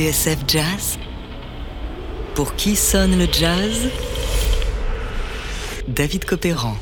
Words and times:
TSF 0.00 0.38
Jazz 0.48 0.98
Pour 2.34 2.54
qui 2.54 2.74
sonne 2.74 3.18
le 3.18 3.26
jazz? 3.30 3.90
David 5.88 6.24
Copéran. 6.24 6.74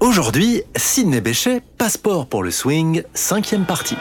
Aujourd'hui, 0.00 0.64
Sidney 0.74 1.20
Bechet, 1.20 1.62
Passeport 1.78 2.26
pour 2.26 2.42
le 2.42 2.50
swing, 2.50 3.04
cinquième 3.14 3.66
partie. 3.66 3.94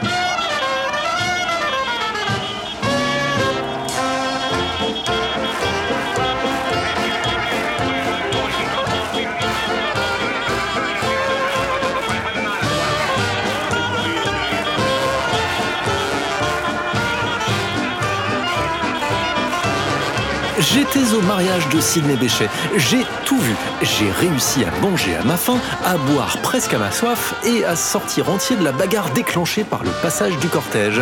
J'étais 20.71 21.15
au 21.15 21.21
mariage 21.21 21.67
de 21.69 21.79
Sidney 21.79 22.15
Bechet. 22.15 22.47
J'ai 22.77 23.03
tout 23.25 23.39
vu. 23.39 23.55
J'ai 23.81 24.11
réussi 24.11 24.63
à 24.63 24.81
manger 24.81 25.15
à 25.15 25.23
ma 25.23 25.35
faim, 25.35 25.57
à 25.83 25.97
boire 25.97 26.37
presque 26.43 26.75
à 26.75 26.77
ma 26.77 26.91
soif 26.91 27.33
et 27.43 27.65
à 27.65 27.75
sortir 27.75 28.29
entier 28.29 28.55
de 28.55 28.63
la 28.63 28.71
bagarre 28.71 29.09
déclenchée 29.09 29.63
par 29.63 29.83
le 29.83 29.89
passage 30.03 30.37
du 30.37 30.47
cortège. 30.47 31.01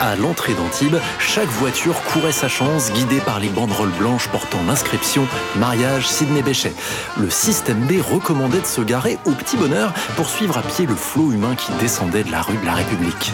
À 0.00 0.16
l'entrée 0.16 0.54
d'Antibes, 0.54 0.98
chaque 1.20 1.48
voiture 1.48 1.94
courait 2.12 2.32
sa 2.32 2.48
chance, 2.48 2.90
guidée 2.90 3.20
par 3.20 3.38
les 3.38 3.50
banderoles 3.50 3.92
blanches 3.98 4.26
portant 4.28 4.62
l'inscription 4.66 5.28
Mariage 5.56 6.08
Sidney 6.08 6.42
Bechet. 6.42 6.74
Le 7.16 7.30
système 7.30 7.86
B 7.86 8.02
recommandait 8.02 8.62
de 8.62 8.66
se 8.66 8.80
garer 8.80 9.18
au 9.26 9.30
petit 9.30 9.56
bonheur 9.56 9.92
pour 10.16 10.28
suivre 10.28 10.58
à 10.58 10.62
pied 10.62 10.86
le 10.86 10.96
flot 10.96 11.30
humain 11.30 11.54
qui 11.54 11.70
descendait 11.78 12.24
de 12.24 12.32
la 12.32 12.42
rue 12.42 12.56
de 12.56 12.66
la 12.66 12.74
République. 12.74 13.32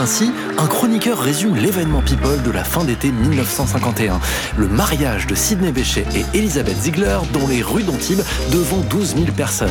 Ainsi, 0.00 0.32
un 0.56 0.66
chroniqueur 0.66 1.18
résume 1.18 1.56
l'événement 1.56 2.00
People 2.00 2.40
de 2.42 2.50
la 2.50 2.64
fin 2.64 2.84
d'été 2.84 3.12
1951. 3.12 4.18
Le 4.56 4.66
mariage 4.66 5.26
de 5.26 5.34
Sidney 5.34 5.72
Bechet 5.72 6.06
et 6.14 6.24
Elisabeth 6.38 6.78
Ziegler 6.78 7.18
dans 7.34 7.46
les 7.46 7.60
rues 7.60 7.82
d'Antibes 7.82 8.22
devant 8.50 8.80
12 8.88 9.16
000 9.16 9.26
personnes. 9.36 9.68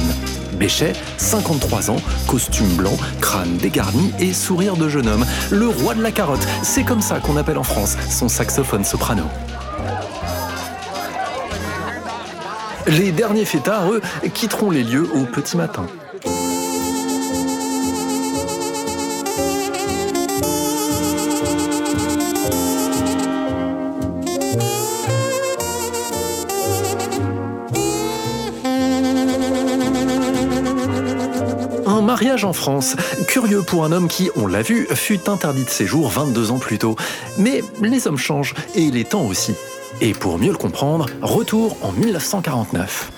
Bechet, 0.54 0.94
53 1.18 1.90
ans, 1.90 2.02
costume 2.28 2.76
blanc, 2.76 2.96
crâne 3.22 3.58
dégarni 3.58 4.14
et 4.20 4.32
sourire 4.32 4.76
de 4.76 4.88
jeune 4.88 5.08
homme. 5.08 5.26
Le 5.50 5.68
roi 5.68 5.96
de 5.96 6.04
la 6.04 6.12
carotte, 6.12 6.48
c'est 6.62 6.84
comme 6.84 7.02
ça 7.02 7.20
qu'on 7.20 7.36
appelle 7.36 7.58
en 7.58 7.64
France 7.64 7.98
son 8.12 8.30
saxophone 8.30 8.84
soprano. 8.84 9.24
Les 12.86 13.12
derniers 13.12 13.46
fêtards, 13.46 13.92
eux, 13.92 14.02
quitteront 14.36 14.70
les 14.70 14.84
lieux 14.84 15.10
au 15.16 15.26
petit 15.26 15.58
matin. 15.58 15.88
Mariage 32.20 32.44
en 32.44 32.52
France. 32.52 32.98
Curieux 33.30 33.62
pour 33.62 33.86
un 33.86 33.94
homme 33.94 34.10
qui, 34.10 34.30
on 34.36 34.46
l'a 34.46 34.62
vu, 34.62 34.88
fut 34.94 35.30
interdit 35.30 35.64
de 35.64 35.70
séjour 35.70 36.10
22 36.10 36.52
ans 36.52 36.58
plus 36.58 36.78
tôt. 36.78 36.98
Mais 37.38 37.64
les 37.82 38.08
hommes 38.08 38.18
changent, 38.18 38.56
et 38.76 38.92
les 38.92 39.06
temps 39.06 39.26
aussi. 39.26 39.56
Et 40.02 40.12
pour 40.12 40.38
mieux 40.38 40.52
le 40.52 40.58
comprendre, 40.58 41.06
retour 41.22 41.78
en 41.82 41.94
1949. 41.94 43.12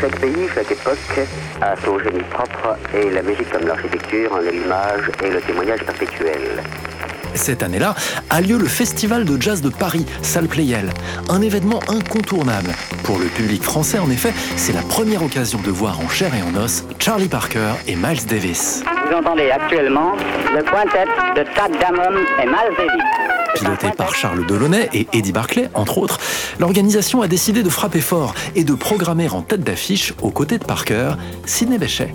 Chaque 0.00 0.20
pays, 0.20 0.48
chaque 0.54 0.70
époque 0.70 1.20
a 1.60 1.74
son 1.84 1.98
génie 1.98 2.22
propre 2.30 2.76
et 2.94 3.10
la 3.10 3.22
musique 3.22 3.50
comme 3.50 3.66
l'architecture 3.66 4.32
en 4.32 4.38
l'image 4.38 5.10
et 5.24 5.30
le 5.30 5.40
témoignage 5.40 5.80
perpétuel. 5.80 6.62
Cette 7.38 7.62
année-là 7.62 7.94
a 8.30 8.40
lieu 8.40 8.58
le 8.58 8.66
Festival 8.66 9.24
de 9.24 9.40
jazz 9.40 9.62
de 9.62 9.68
Paris, 9.70 10.04
salle 10.22 10.48
Playel, 10.48 10.90
un 11.28 11.40
événement 11.40 11.80
incontournable. 11.88 12.74
Pour 13.04 13.18
le 13.18 13.26
public 13.26 13.62
français, 13.62 13.98
en 13.98 14.10
effet, 14.10 14.34
c'est 14.56 14.72
la 14.72 14.82
première 14.82 15.22
occasion 15.22 15.60
de 15.60 15.70
voir 15.70 16.00
en 16.00 16.08
chair 16.08 16.32
et 16.34 16.42
en 16.42 16.60
os 16.60 16.84
Charlie 16.98 17.28
Parker 17.28 17.74
et 17.86 17.94
Miles 17.94 18.26
Davis. 18.26 18.82
Vous 19.08 19.16
entendez 19.16 19.50
actuellement 19.50 20.12
le 20.52 20.62
quintet 20.62 21.04
de 21.36 21.44
Tad 21.54 21.72
Damon 21.80 22.18
et 22.42 22.46
Miles 22.46 22.76
Davis. 22.76 23.04
Piloté 23.54 23.90
par 23.96 24.14
Charles 24.14 24.44
Delaunay 24.44 24.90
et 24.92 25.06
Eddie 25.12 25.32
Barclay, 25.32 25.70
entre 25.74 25.98
autres, 25.98 26.18
l'organisation 26.58 27.22
a 27.22 27.28
décidé 27.28 27.62
de 27.62 27.70
frapper 27.70 28.00
fort 28.00 28.34
et 28.56 28.64
de 28.64 28.74
programmer 28.74 29.28
en 29.28 29.42
tête 29.42 29.62
d'affiche, 29.62 30.12
aux 30.22 30.30
côtés 30.30 30.58
de 30.58 30.64
Parker, 30.64 31.12
Sidney 31.46 31.78
Bechet, 31.78 32.14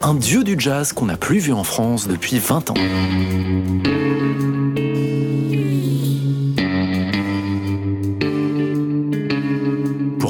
un 0.00 0.14
dieu 0.14 0.44
du 0.44 0.54
jazz 0.58 0.92
qu'on 0.92 1.06
n'a 1.06 1.16
plus 1.16 1.38
vu 1.38 1.52
en 1.52 1.64
France 1.64 2.08
depuis 2.08 2.38
20 2.38 2.70
ans. 2.70 2.74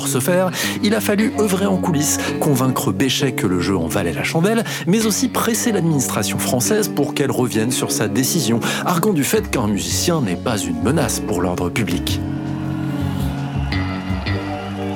Ce 0.09 0.21
faire, 0.21 0.51
il 0.83 0.95
a 0.95 1.01
fallu 1.01 1.33
œuvrer 1.39 1.67
en 1.67 1.77
coulisses, 1.77 2.19
convaincre 2.41 2.93
Béchet 2.93 3.33
que 3.33 3.47
le 3.47 3.61
jeu 3.61 3.77
en 3.77 3.87
valait 3.87 4.13
la 4.13 4.25
chandelle, 4.25 4.65
mais 4.87 5.07
aussi 5.07 5.29
presser 5.29 5.73
l'administration 5.73 6.39
française 6.39 6.89
pour 6.89 7.15
qu'elle 7.15 7.31
revienne 7.31 7.71
sur 7.71 7.93
sa 7.93 8.09
décision, 8.09 8.61
arguant 8.85 9.13
du 9.13 9.25
fait 9.25 9.51
qu'un 9.51 9.67
musicien 9.67 10.21
n'est 10.21 10.37
pas 10.37 10.59
une 10.59 10.83
menace 10.83 11.21
pour 11.21 11.41
l'ordre 11.41 11.71
public. 11.71 12.21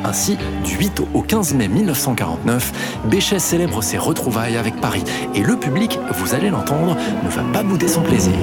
Ainsi, 0.05 0.37
du 0.65 0.77
8 0.77 1.03
au 1.15 1.23
15 1.23 1.55
mai 1.55 1.67
1949, 1.69 2.73
Béchet 3.11 3.39
célèbre 3.39 3.83
ses 3.83 3.97
retrouvailles 3.97 4.59
avec 4.59 4.77
Paris, 4.77 5.03
et 5.35 5.41
le 5.41 5.57
public, 5.57 5.99
vous 6.19 6.35
allez 6.35 6.51
l'entendre, 6.51 6.97
ne 7.25 7.31
va 7.31 7.43
pas 7.53 7.63
bouder 7.63 7.89
son 7.89 8.03
plaisir. 8.03 8.35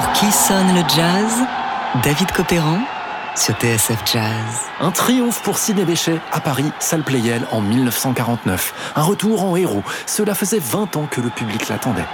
Pour 0.00 0.12
qui 0.12 0.32
sonne 0.32 0.68
le 0.74 0.80
jazz 0.96 1.30
David 2.02 2.32
Copéran 2.32 2.78
sur 3.36 3.52
TSF 3.52 4.02
Jazz. 4.10 4.32
Un 4.80 4.92
triomphe 4.92 5.42
pour 5.42 5.58
Sidney 5.58 5.84
Bechet 5.84 6.18
à 6.32 6.40
Paris, 6.40 6.72
salle 6.78 7.02
Playel 7.02 7.42
en 7.52 7.60
1949. 7.60 8.92
Un 8.96 9.02
retour 9.02 9.44
en 9.44 9.56
héros. 9.56 9.82
Cela 10.06 10.34
faisait 10.34 10.58
20 10.58 10.96
ans 10.96 11.06
que 11.06 11.20
le 11.20 11.28
public 11.28 11.68
l'attendait. 11.68 12.06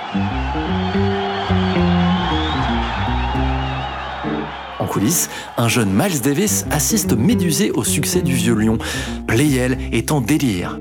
En 4.81 4.87
coulisses, 4.87 5.31
un 5.57 5.69
jeune 5.69 5.93
Miles 5.93 6.21
Davis 6.21 6.67
assiste 6.73 7.13
médusé 7.13 7.71
au 7.71 7.85
succès 7.85 8.21
du 8.21 8.33
vieux 8.33 8.55
lion. 8.55 8.79
Playel 9.29 9.79
est 9.93 10.11
en 10.11 10.21
délire. 10.21 10.81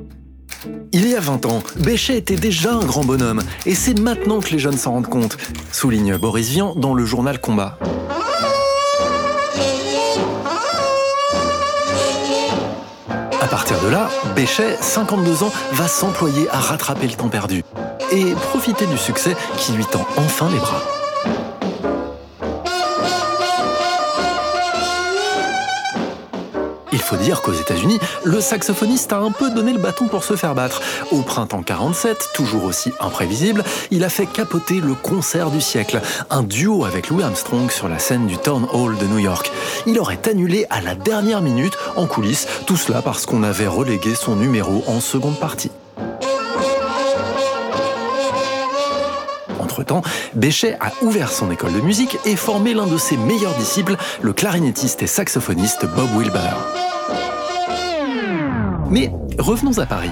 Il 0.98 1.10
y 1.10 1.14
a 1.14 1.20
20 1.20 1.46
ans, 1.48 1.62
Béchet 1.76 2.16
était 2.16 2.38
déjà 2.38 2.72
un 2.72 2.86
grand 2.86 3.04
bonhomme, 3.04 3.42
et 3.66 3.76
c'est 3.76 4.00
maintenant 4.00 4.40
que 4.40 4.52
les 4.52 4.60
jeunes 4.60 4.78
s'en 4.78 4.94
rendent 4.94 5.10
compte, 5.10 5.36
souligne 5.70 6.16
Boris 6.16 6.48
Vian 6.48 6.74
dans 6.74 6.94
le 6.94 7.04
journal 7.04 7.38
Combat. 7.42 7.78
À 13.42 13.48
partir 13.48 13.78
de 13.82 13.90
là, 13.90 14.10
Béchet, 14.38 14.78
52 14.80 15.44
ans, 15.44 15.52
va 15.74 15.90
s'employer 15.90 16.48
à 16.52 16.62
rattraper 16.62 17.08
le 17.08 17.14
temps 17.16 17.28
perdu 17.28 17.66
et 18.14 18.32
profiter 18.32 18.86
du 18.86 18.98
succès 18.98 19.36
qui 19.58 19.74
lui 19.74 19.84
tend 19.92 20.08
enfin 20.16 20.50
les 20.50 20.60
bras. 20.60 20.82
Faut 27.06 27.18
dire 27.18 27.44
qu'aux 27.44 27.54
États-Unis, 27.54 28.00
le 28.24 28.42
saxophoniste 28.42 29.14
a 29.14 29.18
un 29.18 29.30
peu 29.30 29.52
donné 29.52 29.74
le 29.74 29.80
bâton 29.80 30.08
pour 30.08 30.24
se 30.24 30.36
faire 30.36 30.56
battre. 30.56 30.82
Au 31.12 31.22
printemps 31.22 31.62
47, 31.62 32.30
toujours 32.34 32.64
aussi 32.64 32.92
imprévisible, 33.00 33.64
il 33.92 34.04
a 34.04 34.10
fait 34.10 34.26
capoter 34.26 34.82
le 34.82 34.96
concert 34.96 35.52
du 35.52 35.62
siècle, 35.62 36.02
un 36.32 36.42
duo 36.42 36.84
avec 36.84 37.10
Louis 37.10 37.22
Armstrong 37.22 37.70
sur 37.70 37.88
la 37.88 38.00
scène 38.00 38.26
du 38.26 38.38
Town 38.38 38.66
Hall 38.74 38.98
de 38.98 39.06
New 39.06 39.20
York. 39.20 39.52
Il 39.86 40.00
aurait 40.00 40.28
annulé 40.28 40.66
à 40.72 40.82
la 40.82 40.96
dernière 40.96 41.42
minute 41.42 41.78
en 41.96 42.08
coulisses, 42.08 42.48
tout 42.66 42.76
cela 42.76 43.04
parce 43.04 43.28
qu'on 43.28 43.44
avait 43.44 43.68
relégué 43.68 44.16
son 44.16 44.36
numéro 44.36 44.84
en 44.88 45.00
seconde 45.00 45.40
partie. 45.40 45.70
Entre-temps, 49.60 50.02
Béchet 50.34 50.76
a 50.80 50.92
ouvert 51.04 51.32
son 51.32 51.52
école 51.52 51.74
de 51.74 51.82
musique 51.82 52.18
et 52.26 52.36
formé 52.36 52.74
l'un 52.74 52.88
de 52.88 52.98
ses 52.98 53.18
meilleurs 53.18 53.56
disciples, 53.56 53.96
le 54.22 54.34
clarinettiste 54.34 55.04
et 55.04 55.08
saxophoniste 55.08 55.86
Bob 55.86 56.10
Wilber. 56.18 56.95
Mais 58.90 59.12
revenons 59.40 59.78
à 59.80 59.86
Paris. 59.86 60.12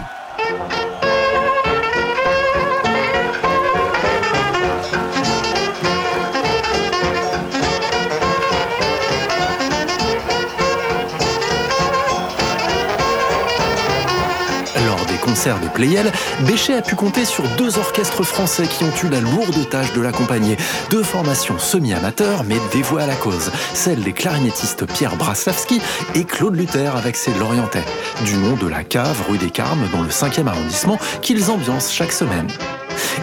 Concerts 15.33 15.62
de 15.62 15.68
Playel, 15.68 16.12
Béchet 16.41 16.75
a 16.75 16.83
pu 16.83 16.94
compter 16.94 17.25
sur 17.25 17.44
deux 17.57 17.80
orchestres 17.80 18.21
français 18.21 18.68
qui 18.68 18.83
ont 18.83 18.94
eu 19.03 19.09
la 19.09 19.19
lourde 19.19 19.68
tâche 19.68 19.91
de 19.94 20.00
l'accompagner. 20.00 20.57
Deux 20.91 21.01
formations 21.01 21.57
semi-amateurs 21.57 22.44
mais 22.44 22.57
dévouées 22.71 23.01
à 23.01 23.07
la 23.07 23.15
cause. 23.15 23.51
Celle 23.74 24.03
des 24.03 24.13
clarinettistes 24.13 24.85
Pierre 24.85 25.15
Braslavski 25.15 25.81
et 26.13 26.24
Claude 26.24 26.56
Luther 26.56 26.95
avec 26.95 27.15
ses 27.15 27.33
Lorientais. 27.33 27.83
Du 28.25 28.35
nom 28.35 28.56
de 28.56 28.68
la 28.68 28.83
cave 28.83 29.24
rue 29.27 29.39
des 29.39 29.50
Carmes 29.50 29.89
dans 29.91 30.03
le 30.03 30.09
5e 30.09 30.45
arrondissement 30.45 31.00
qu'ils 31.24 31.50
ambiancent 31.50 31.91
chaque 31.91 32.12
semaine. 32.12 32.47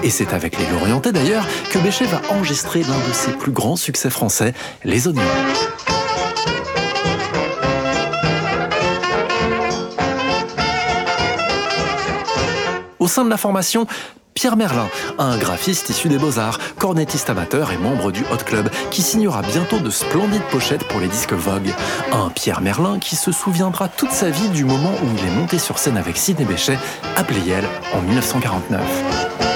Et 0.02 0.10
c'est 0.10 0.34
avec 0.34 0.58
les 0.58 0.66
Lorientais 0.66 1.12
d'ailleurs 1.12 1.46
que 1.70 1.78
Béchet 1.78 2.06
va 2.06 2.20
enregistrer 2.30 2.82
l'un 2.82 3.08
de 3.08 3.12
ses 3.12 3.30
plus 3.30 3.52
grands 3.52 3.76
succès 3.76 4.10
français, 4.10 4.52
Les 4.82 5.06
Oignons. 5.06 5.22
Sein 13.10 13.24
de 13.24 13.30
la 13.30 13.36
formation, 13.36 13.86
Pierre 14.34 14.56
Merlin, 14.56 14.88
un 15.18 15.36
graphiste 15.36 15.90
issu 15.90 16.08
des 16.08 16.16
beaux-arts, 16.16 16.58
cornettiste 16.78 17.28
amateur 17.28 17.72
et 17.72 17.76
membre 17.76 18.12
du 18.12 18.22
Hot 18.32 18.44
Club, 18.46 18.70
qui 18.90 19.02
signera 19.02 19.42
bientôt 19.42 19.80
de 19.80 19.90
splendides 19.90 20.44
pochettes 20.50 20.84
pour 20.84 21.00
les 21.00 21.08
disques 21.08 21.32
Vogue. 21.32 21.74
Un 22.12 22.30
Pierre 22.30 22.60
Merlin 22.60 22.98
qui 22.98 23.16
se 23.16 23.32
souviendra 23.32 23.88
toute 23.88 24.12
sa 24.12 24.30
vie 24.30 24.48
du 24.48 24.64
moment 24.64 24.92
où 25.02 25.18
il 25.18 25.26
est 25.26 25.36
monté 25.36 25.58
sur 25.58 25.78
scène 25.78 25.96
avec 25.96 26.16
Sidney 26.16 26.46
Bechet 26.46 26.78
à 27.16 27.24
Playel 27.24 27.64
en 27.92 28.00
1949. 28.00 29.49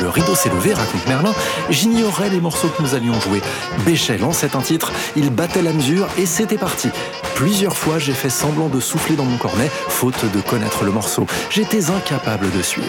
Le 0.00 0.08
rideau 0.08 0.34
s'est 0.34 0.48
levé, 0.48 0.72
raconte 0.72 1.06
Merlin, 1.06 1.34
j'ignorais 1.70 2.30
les 2.30 2.40
morceaux 2.40 2.68
que 2.68 2.82
nous 2.82 2.94
allions 2.94 3.18
jouer. 3.20 3.40
Béchet 3.84 4.18
lançait 4.18 4.56
un 4.56 4.60
titre, 4.60 4.92
il 5.16 5.30
battait 5.30 5.62
la 5.62 5.72
mesure 5.72 6.08
et 6.18 6.26
c'était 6.26 6.58
parti. 6.58 6.88
Plusieurs 7.34 7.76
fois, 7.76 7.98
j'ai 7.98 8.12
fait 8.12 8.30
semblant 8.30 8.68
de 8.68 8.80
souffler 8.80 9.16
dans 9.16 9.24
mon 9.24 9.36
cornet, 9.36 9.70
faute 9.88 10.24
de 10.32 10.40
connaître 10.40 10.84
le 10.84 10.92
morceau. 10.92 11.26
J'étais 11.50 11.90
incapable 11.90 12.50
de 12.56 12.62
suivre. 12.62 12.88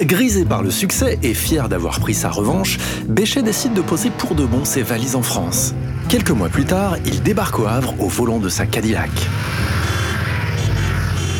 Grisé 0.00 0.44
par 0.44 0.62
le 0.62 0.70
succès 0.70 1.18
et 1.22 1.34
fier 1.34 1.68
d'avoir 1.68 2.00
pris 2.00 2.14
sa 2.14 2.30
revanche, 2.30 2.78
Béchet 3.06 3.42
décide 3.42 3.74
de 3.74 3.82
poser 3.82 4.10
pour 4.10 4.34
de 4.34 4.46
bon 4.46 4.64
ses 4.64 4.82
valises 4.82 5.16
en 5.16 5.22
France. 5.22 5.74
Quelques 6.08 6.30
mois 6.30 6.48
plus 6.48 6.64
tard, 6.64 6.96
il 7.04 7.22
débarque 7.22 7.58
au 7.58 7.66
Havre 7.66 7.94
au 7.98 8.08
volant 8.08 8.38
de 8.38 8.48
sa 8.48 8.64
Cadillac. 8.64 9.10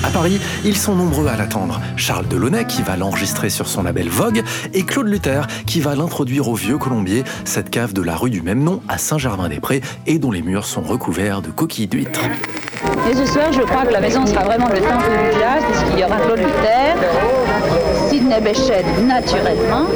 À 0.05 0.11
Paris, 0.11 0.41
ils 0.65 0.77
sont 0.77 0.95
nombreux 0.95 1.27
à 1.27 1.37
l'attendre. 1.37 1.81
Charles 1.97 2.29
Delaunay 2.29 2.65
qui 2.67 2.83
va 2.83 2.97
l'enregistrer 2.97 3.51
sur 3.51 3.67
son 3.67 3.83
label 3.83 4.09
Vogue 4.09 4.43
et 4.73 4.85
Claude 4.85 5.09
Luther 5.09 5.47
qui 5.67 5.81
va 5.81 5.95
l'introduire 5.95 6.49
au 6.49 6.55
Vieux 6.55 6.79
Colombier, 6.79 7.25
cette 7.45 7.71
cave 7.71 7.93
de 7.93 8.03
la 8.03 8.17
rue 8.17 8.31
du 8.31 8.41
même 8.41 8.63
nom 8.63 8.81
à 8.89 8.99
Saint-Germain-des-Prés 8.99 9.81
et 10.07 10.19
dont 10.19 10.31
les 10.31 10.43
murs 10.43 10.67
sont 10.67 10.83
recouverts 10.83 11.43
de 11.43 11.51
coquilles 11.51 11.89
d'huîtres. 11.89 12.21
Et 13.11 13.15
ce 13.15 13.27
soir, 13.27 13.53
je 13.53 13.63
crois 13.63 13.87
que 13.87 13.93
la 13.93 14.01
maison 14.01 14.25
sera 14.25 14.45
vraiment 14.45 14.69
le 14.69 14.81
temple 14.81 15.11
du 15.11 15.41
jazz 15.41 15.63
puisqu'il 15.71 16.01
y 16.01 16.05
aura 16.05 16.17
Claude 16.19 16.39
Luther, 16.39 16.95
Sidney 18.09 18.41
Bechet 18.41 18.85
naturellement. 19.07 19.87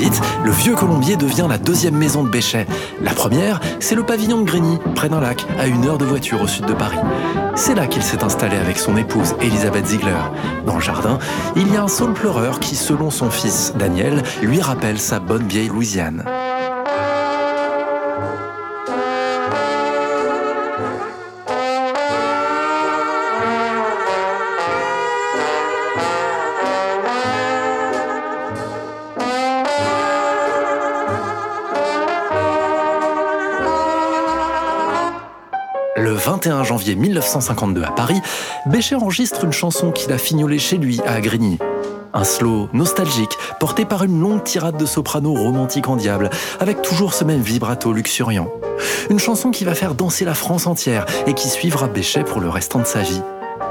Vite, 0.00 0.20
le 0.44 0.50
Vieux 0.50 0.74
Colombier 0.74 1.16
devient 1.16 1.46
la 1.48 1.58
deuxième 1.58 1.94
maison 1.94 2.24
de 2.24 2.30
Béchet. 2.30 2.66
La 3.02 3.12
première, 3.12 3.60
c'est 3.80 3.94
le 3.94 4.02
pavillon 4.02 4.40
de 4.40 4.46
Grigny, 4.46 4.78
près 4.94 5.10
d'un 5.10 5.20
lac, 5.20 5.44
à 5.58 5.66
une 5.66 5.84
heure 5.84 5.98
de 5.98 6.06
voiture 6.06 6.40
au 6.40 6.46
sud 6.46 6.64
de 6.64 6.72
Paris. 6.72 6.98
C'est 7.54 7.74
là 7.74 7.86
qu'il 7.86 8.02
s'est 8.02 8.24
installé 8.24 8.56
avec 8.56 8.78
son 8.78 8.96
épouse, 8.96 9.34
Elisabeth 9.42 9.86
Ziegler. 9.86 10.16
Dans 10.64 10.76
le 10.76 10.80
jardin, 10.80 11.18
il 11.54 11.72
y 11.72 11.76
a 11.76 11.82
un 11.82 11.88
saule 11.88 12.14
pleureur 12.14 12.60
qui, 12.60 12.76
selon 12.76 13.10
son 13.10 13.30
fils, 13.30 13.74
Daniel, 13.78 14.22
lui 14.42 14.60
rappelle 14.60 14.98
sa 14.98 15.20
bonne 15.20 15.46
vieille 15.46 15.68
Louisiane. 15.68 16.24
21 36.40 36.64
janvier 36.64 36.94
1952 36.94 37.82
à 37.82 37.90
Paris, 37.90 38.18
Béchet 38.64 38.94
enregistre 38.94 39.44
une 39.44 39.52
chanson 39.52 39.90
qu'il 39.90 40.10
a 40.10 40.16
fignolée 40.16 40.58
chez 40.58 40.78
lui 40.78 40.98
à 41.06 41.20
Grigny. 41.20 41.58
Un 42.14 42.24
slow 42.24 42.70
nostalgique, 42.72 43.36
porté 43.58 43.84
par 43.84 44.04
une 44.04 44.18
longue 44.18 44.42
tirade 44.42 44.78
de 44.78 44.86
soprano 44.86 45.34
romantique 45.34 45.86
en 45.88 45.96
diable, 45.96 46.30
avec 46.58 46.80
toujours 46.80 47.12
ce 47.12 47.24
même 47.24 47.42
vibrato 47.42 47.92
luxuriant. 47.92 48.50
Une 49.10 49.18
chanson 49.18 49.50
qui 49.50 49.64
va 49.64 49.74
faire 49.74 49.94
danser 49.94 50.24
la 50.24 50.32
France 50.32 50.66
entière 50.66 51.04
et 51.26 51.34
qui 51.34 51.50
suivra 51.50 51.88
Béchet 51.88 52.24
pour 52.24 52.40
le 52.40 52.48
restant 52.48 52.78
de 52.78 52.86
sa 52.86 53.02
vie. 53.02 53.20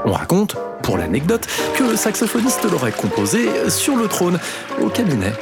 On 0.04 0.12
raconte, 0.12 0.54
pour 0.84 0.96
l'anecdote, 0.96 1.48
que 1.74 1.82
le 1.82 1.96
saxophoniste 1.96 2.70
l'aurait 2.70 2.92
composée 2.92 3.68
sur 3.68 3.96
le 3.96 4.06
trône, 4.06 4.38
au 4.80 4.90
cabinet. 4.90 5.32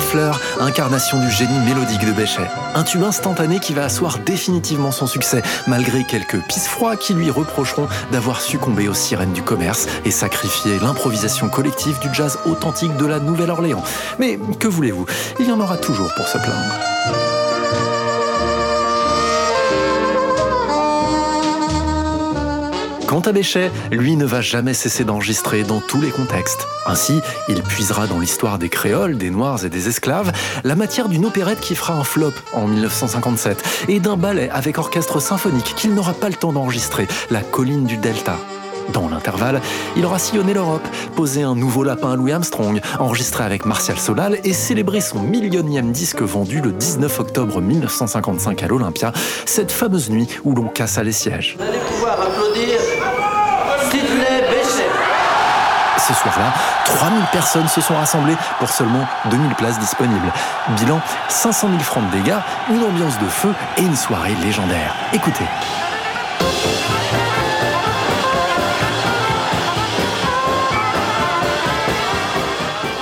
Fleur, 0.00 0.40
incarnation 0.60 1.18
du 1.20 1.30
génie 1.30 1.58
mélodique 1.60 2.04
de 2.04 2.12
Béchet. 2.12 2.48
Un 2.74 2.82
tube 2.82 3.02
instantané 3.02 3.58
qui 3.58 3.74
va 3.74 3.84
asseoir 3.84 4.18
définitivement 4.18 4.92
son 4.92 5.06
succès, 5.06 5.42
malgré 5.66 6.04
quelques 6.04 6.40
pisse 6.46 6.68
froids 6.68 6.96
qui 6.96 7.14
lui 7.14 7.30
reprocheront 7.30 7.88
d'avoir 8.12 8.40
succombé 8.40 8.88
aux 8.88 8.94
sirènes 8.94 9.32
du 9.32 9.42
commerce 9.42 9.86
et 10.04 10.10
sacrifié 10.10 10.78
l'improvisation 10.80 11.48
collective 11.48 11.98
du 11.98 12.08
jazz 12.12 12.38
authentique 12.46 12.96
de 12.96 13.06
la 13.06 13.20
Nouvelle-Orléans. 13.20 13.82
Mais 14.18 14.38
que 14.58 14.68
voulez-vous? 14.68 15.06
Il 15.38 15.46
y 15.46 15.52
en 15.52 15.60
aura 15.60 15.76
toujours 15.76 16.12
pour 16.16 16.26
se 16.26 16.38
plaindre. 16.38 17.35
Quant 23.16 23.22
à 23.22 23.32
Béchet, 23.32 23.70
lui 23.90 24.14
ne 24.14 24.26
va 24.26 24.42
jamais 24.42 24.74
cesser 24.74 25.02
d'enregistrer 25.02 25.62
dans 25.62 25.80
tous 25.80 26.02
les 26.02 26.10
contextes. 26.10 26.66
Ainsi, 26.84 27.22
il 27.48 27.62
puisera 27.62 28.06
dans 28.06 28.18
l'histoire 28.18 28.58
des 28.58 28.68
créoles, 28.68 29.16
des 29.16 29.30
noirs 29.30 29.64
et 29.64 29.70
des 29.70 29.88
esclaves 29.88 30.32
la 30.64 30.74
matière 30.74 31.08
d'une 31.08 31.24
opérette 31.24 31.60
qui 31.60 31.76
fera 31.76 31.94
un 31.94 32.04
flop 32.04 32.34
en 32.52 32.66
1957 32.66 33.86
et 33.88 34.00
d'un 34.00 34.18
ballet 34.18 34.50
avec 34.50 34.76
orchestre 34.76 35.18
symphonique 35.18 35.72
qu'il 35.76 35.94
n'aura 35.94 36.12
pas 36.12 36.28
le 36.28 36.34
temps 36.34 36.52
d'enregistrer, 36.52 37.08
La 37.30 37.40
colline 37.40 37.86
du 37.86 37.96
Delta. 37.96 38.36
Dans 38.92 39.08
l'intervalle, 39.08 39.62
il 39.96 40.04
aura 40.04 40.18
sillonné 40.18 40.52
l'Europe, 40.52 40.86
posé 41.16 41.42
un 41.42 41.54
nouveau 41.54 41.84
lapin 41.84 42.12
à 42.12 42.16
Louis 42.16 42.32
Armstrong, 42.32 42.82
enregistré 42.98 43.44
avec 43.44 43.64
Martial 43.64 43.98
Solal 43.98 44.40
et 44.44 44.52
célébré 44.52 45.00
son 45.00 45.20
millionième 45.20 45.90
disque 45.90 46.20
vendu 46.20 46.60
le 46.60 46.70
19 46.70 47.18
octobre 47.18 47.62
1955 47.62 48.62
à 48.62 48.66
l'Olympia, 48.66 49.12
cette 49.46 49.72
fameuse 49.72 50.10
nuit 50.10 50.28
où 50.44 50.54
l'on 50.54 50.68
cassa 50.68 51.02
les 51.02 51.12
sièges 51.12 51.56
Sidney 53.90 54.42
Bechet. 54.50 54.90
Ce 56.06 56.14
soir-là, 56.14 56.52
3000 56.84 57.20
personnes 57.32 57.66
se 57.66 57.80
sont 57.80 57.96
rassemblées 57.96 58.36
pour 58.60 58.70
seulement 58.70 59.04
2000 59.28 59.54
places 59.56 59.80
disponibles. 59.80 60.32
Bilan 60.78 61.00
500 61.28 61.68
000 61.68 61.80
francs 61.80 62.08
de 62.10 62.18
dégâts, 62.18 62.38
une 62.70 62.84
ambiance 62.84 63.18
de 63.18 63.26
feu 63.26 63.52
et 63.76 63.82
une 63.82 63.96
soirée 63.96 64.36
légendaire. 64.36 64.94
Écoutez. 65.12 65.44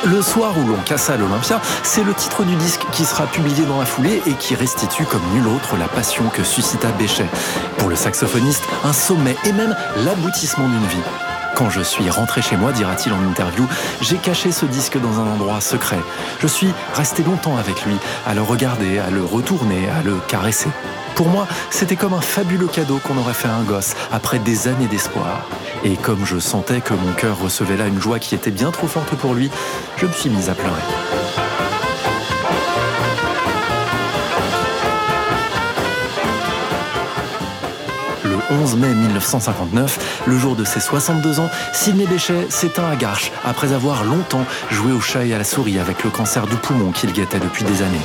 Le 0.07 0.23
soir 0.23 0.55
où 0.57 0.67
l'on 0.67 0.81
cassa 0.87 1.19
l'Olympia, 1.19 1.61
c'est 1.83 2.05
le 2.05 2.15
titre 2.15 2.43
du 2.45 2.57
disque 2.57 2.87
qui 2.93 3.05
sera 3.05 3.27
publié 3.27 3.67
dans 3.67 3.81
la 3.81 3.87
foulée 3.87 4.23
et 4.27 4.33
qui 4.33 4.55
restitue 4.55 5.05
comme 5.05 5.23
nul 5.35 5.47
autre 5.49 5.77
la 5.77 5.89
passion 5.89 6.31
que 6.31 6.43
suscita 6.43 6.89
Béchet. 6.93 7.27
Pour 7.77 7.91
le 7.91 7.97
saxophoniste, 7.97 8.65
un 8.83 8.95
sommet 8.95 9.37
et 9.45 9.53
même 9.53 9.77
l'aboutissement 10.05 10.69
d'une 10.69 10.87
vie. 10.87 11.34
Quand 11.55 11.71
je 11.71 11.83
suis 11.83 12.11
rentré 12.11 12.43
chez 12.43 12.57
moi, 12.57 12.73
dira-t-il 12.73 13.13
en 13.13 13.23
interview, 13.29 13.65
j'ai 14.01 14.17
caché 14.17 14.51
ce 14.51 14.67
disque 14.67 15.01
dans 15.01 15.21
un 15.21 15.27
endroit 15.27 15.61
secret. 15.61 16.01
Je 16.41 16.49
suis 16.49 16.73
resté 16.95 17.23
longtemps 17.23 17.57
avec 17.57 17.85
lui, 17.85 17.95
à 18.27 18.35
le 18.35 18.43
regarder, 18.43 18.99
à 18.99 19.11
le 19.11 19.25
retourner, 19.25 19.89
à 19.89 20.03
le 20.03 20.17
caresser. 20.27 20.71
Pour 21.15 21.29
moi, 21.29 21.47
c'était 21.71 21.95
comme 21.95 22.13
un 22.13 22.21
fabuleux 22.21 22.67
cadeau 22.67 22.99
qu'on 22.99 23.17
aurait 23.19 23.35
fait 23.35 23.47
à 23.47 23.55
un 23.55 23.63
gosse 23.63 23.95
après 24.11 24.41
des 24.41 24.67
années 24.67 24.89
d'espoir. 24.89 25.47
Et 25.85 25.97
comme 25.97 26.27
je 26.27 26.41
sentais 26.41 26.81
que 26.81 26.95
mon 26.95 27.13
cœur 27.13 27.39
recevait 27.41 27.77
là 27.77 27.87
une 27.87 28.01
joie 28.01 28.19
qui 28.19 28.35
était 28.35 28.51
bien 28.51 28.73
trop 28.73 28.89
forte 28.89 29.15
pour 29.15 29.35
lui, 29.35 29.49
je 29.97 30.07
me 30.07 30.13
suis 30.13 30.31
mise 30.31 30.51
à 30.51 30.55
pleurer. 30.55 31.44
11 38.51 38.77
mai 38.77 38.95
1959, 38.95 40.25
le 40.27 40.39
jour 40.39 40.57
de 40.57 40.65
ses 40.65 40.81
62 40.81 41.41
ans, 41.41 41.49
Sidney 41.73 42.07
Bechet 42.07 42.47
s'éteint 42.51 42.89
à 42.91 42.97
Garches 42.97 43.33
après 43.45 43.73
avoir 43.73 44.05
longtemps 44.05 44.45
joué 44.71 44.93
au 44.93 45.01
chat 45.01 45.25
et 45.25 45.35
à 45.35 45.39
la 45.39 45.45
souris 45.45 45.79
avec 45.79 46.05
le 46.05 46.11
cancer 46.11 46.47
du 46.47 46.57
poumon 46.57 46.93
qu'il 46.93 47.13
guettait 47.13 47.41
depuis 47.41 47.65
des 47.65 47.83
années. 47.83 48.01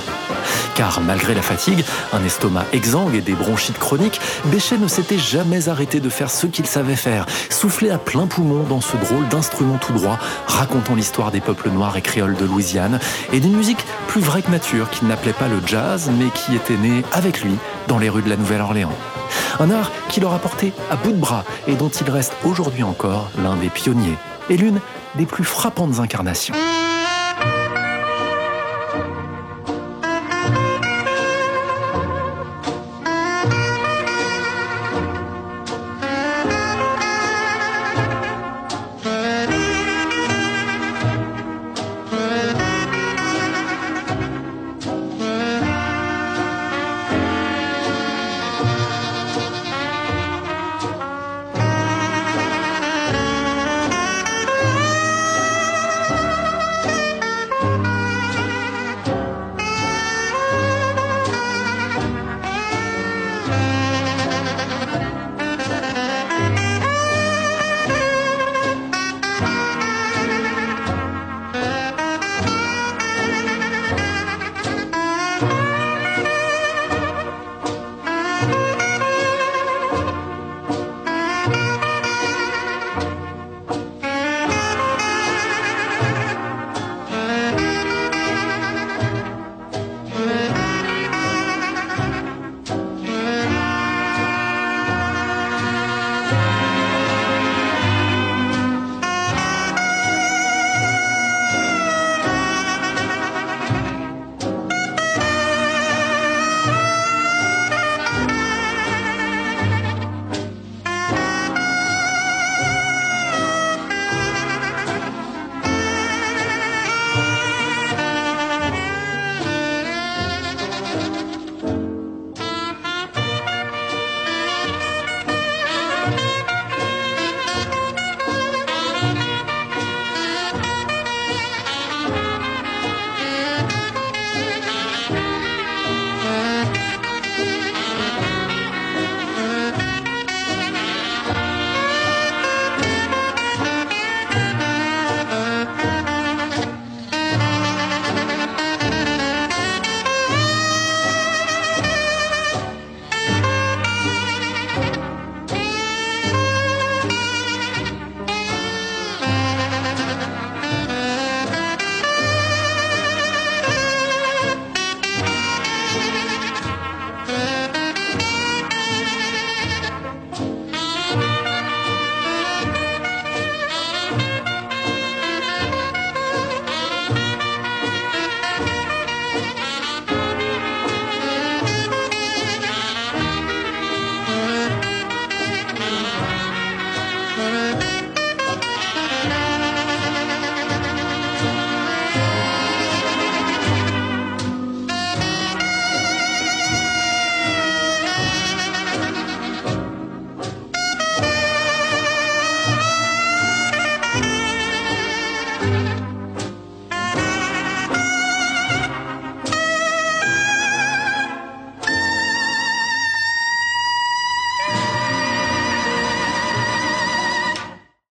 Car 0.75 1.01
malgré 1.01 1.34
la 1.34 1.41
fatigue, 1.41 1.84
un 2.13 2.24
estomac 2.24 2.65
exsangue 2.72 3.15
et 3.15 3.22
des 3.22 3.34
bronchites 3.34 3.77
chroniques, 3.77 4.22
Béchet 4.46 4.77
ne 4.77 4.88
s'était 4.88 5.17
jamais 5.17 5.67
arrêté 5.67 6.00
de 6.00 6.10
faire 6.10 6.31
ce 6.31 6.48
qu'il 6.48 6.65
savait 6.65 6.96
faire, 6.96 7.25
souffler 7.50 7.89
à 7.89 7.98
plein 7.98 8.27
poumon 8.27 8.63
dans 8.63 8.81
ce 8.81 8.96
drôle 8.96 9.27
d'instrument 9.27 9.77
tout 9.77 9.93
droit, 9.93 10.19
racontant 10.48 10.96
l'histoire 10.96 11.31
des 11.31 11.41
peuples 11.41 11.69
noirs 11.69 11.98
et 11.98 12.01
créoles 12.01 12.36
de 12.36 12.46
Louisiane, 12.46 13.00
et 13.34 13.39
d'une 13.39 13.58
musique 13.58 13.86
plus 14.08 14.22
vraie 14.22 14.41
que 14.41 14.51
nature 14.51 14.89
qu'il 14.89 15.08
n'appelait 15.08 15.34
pas 15.34 15.48
le 15.48 15.60
jazz, 15.65 16.10
mais 16.17 16.29
qui 16.29 16.55
était 16.55 16.77
née 16.77 17.03
avec 17.12 17.41
lui 17.41 17.55
dans 17.88 17.98
les 17.98 18.10
rues 18.10 18.24
de 18.24 18.29
la 18.29 18.38
Nouvelle-Orléans. 18.38 18.96
Un 19.59 19.71
art 19.71 19.91
qu'il 20.09 20.25
aura 20.25 20.39
porté 20.39 20.74
à 20.89 20.95
bout 20.95 21.12
de 21.12 21.17
bras 21.17 21.43
et 21.67 21.75
dont 21.75 21.89
il 21.89 22.09
reste 22.09 22.33
aujourd'hui 22.45 22.83
encore 22.83 23.29
l'un 23.41 23.55
des 23.55 23.69
pionniers 23.69 24.17
et 24.50 24.57
l'une 24.57 24.79
des 25.15 25.25
plus 25.25 25.43
frappantes 25.43 26.00
incarnations. 26.00 26.55